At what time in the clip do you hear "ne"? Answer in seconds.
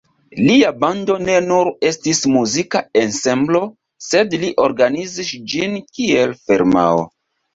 1.25-1.33